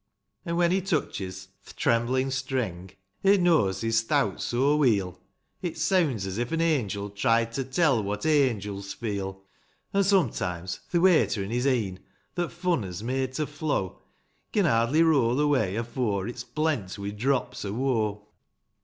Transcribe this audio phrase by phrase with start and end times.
[0.45, 5.19] An', when he touches th' tremblin' streng,' It knows his thowt^ so weel,
[5.61, 9.43] It seawnds as if an angel tried To tell what angels feel;
[9.93, 11.99] An', sometimes, th' wayter in his e'en'
[12.33, 14.01] That fun has made to flow,
[14.51, 18.27] Can hardly roll away, afore It's blent wi' drops o' woe.